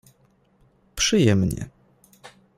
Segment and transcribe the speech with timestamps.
[0.95, 1.69] Przyjemnie.